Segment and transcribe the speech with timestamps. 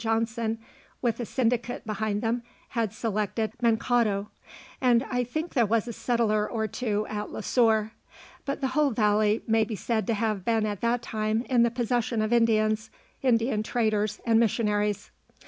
[0.00, 0.58] Johnson,
[1.02, 4.30] with a syndicate behind them, had selected Mankato,
[4.80, 7.90] and I think there was a settler or two at Le Sueur,
[8.44, 11.70] but the whole valley may be said to have been at that time in the
[11.72, 12.90] possession of Indians,
[13.22, 15.10] Indian traders and missionaries.